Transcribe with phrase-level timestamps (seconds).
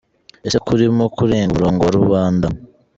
[0.45, 2.47] Ese ko urimo kurenga umurongo wa Rubanda?